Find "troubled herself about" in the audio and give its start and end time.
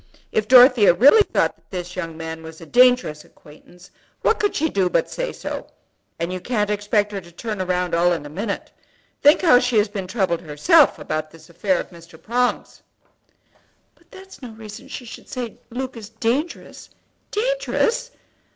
10.07-11.29